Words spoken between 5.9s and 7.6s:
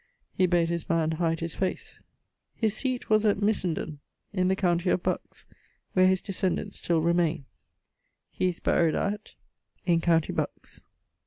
where his descendents still remaine.